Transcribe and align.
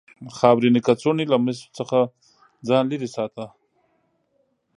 خاورینې 0.37 0.81
کڅوړې 0.87 1.25
له 1.31 1.37
مسو 1.45 1.67
څخه 1.77 1.97
ځان 2.67 2.83
لرې 2.91 3.09
ساته. 3.15 3.45